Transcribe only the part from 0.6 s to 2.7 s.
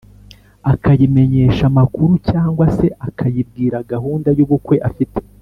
akayimenyesha amakuru cyangwa